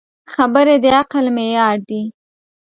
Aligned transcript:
خبرې 0.33 0.75
د 0.83 0.85
عقل 0.99 1.25
معیار 1.35 1.77
دي. 1.89 2.01